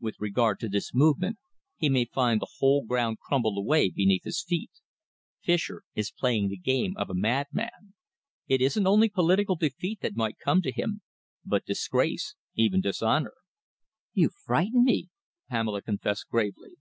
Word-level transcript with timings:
With 0.00 0.20
regard 0.20 0.60
to 0.60 0.68
this 0.68 0.92
new 0.92 0.98
movement, 1.12 1.38
he 1.78 1.88
may 1.88 2.04
find 2.04 2.42
the 2.42 2.48
whole 2.58 2.84
ground 2.84 3.20
crumble 3.20 3.56
away 3.56 3.88
beneath 3.88 4.24
his 4.24 4.42
feet. 4.46 4.70
Fischer 5.42 5.82
is 5.94 6.10
playing 6.10 6.50
the 6.50 6.58
game 6.58 6.94
of 6.98 7.08
a 7.08 7.14
madman. 7.14 7.94
It 8.46 8.60
isn't 8.60 8.86
only 8.86 9.08
political 9.08 9.56
defeat 9.56 10.00
that 10.02 10.14
might 10.14 10.36
come 10.38 10.60
to 10.60 10.72
him, 10.72 11.00
but 11.42 11.64
disgrace 11.64 12.34
even 12.54 12.82
dishonour." 12.82 13.32
"You 14.12 14.28
frighten 14.44 14.84
me," 14.84 15.08
Pamela 15.48 15.80
confessed 15.80 16.28
gravely. 16.28 16.74